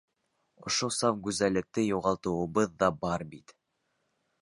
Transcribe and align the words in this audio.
Ошо 0.69 0.89
саф 0.95 1.19
гүзәллекте 1.27 1.85
юғалтыуыбыҙ 1.91 2.77
ҙа 2.83 2.93
бар 3.07 3.29
бит. 3.35 3.59